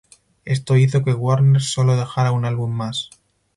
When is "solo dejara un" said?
1.61-2.45